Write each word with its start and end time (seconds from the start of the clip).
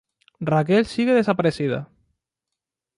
Raquel 0.51 0.87
sigue 0.87 1.13
desaparecida. 1.13 1.87